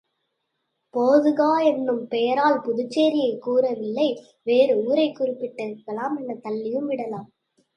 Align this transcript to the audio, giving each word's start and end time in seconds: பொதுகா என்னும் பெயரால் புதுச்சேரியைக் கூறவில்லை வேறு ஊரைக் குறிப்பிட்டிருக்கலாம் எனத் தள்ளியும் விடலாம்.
பொதுகா 0.89 1.59
என்னும் 1.59 2.07
பெயரால் 2.07 2.61
புதுச்சேரியைக் 2.61 3.37
கூறவில்லை 3.37 4.23
வேறு 4.43 4.83
ஊரைக் 4.83 5.19
குறிப்பிட்டிருக்கலாம் 5.19 6.15
எனத் 6.17 6.45
தள்ளியும் 6.45 6.85
விடலாம். 6.85 7.31